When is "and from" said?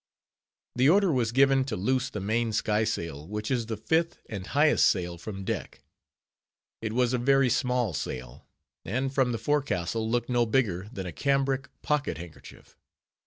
8.83-9.31